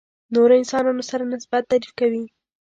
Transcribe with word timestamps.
نورو 0.33 0.53
انسانانو 0.61 1.03
سره 1.11 1.23
نسبت 1.33 1.63
تعریف 1.71 1.91
کوي. 1.99 2.23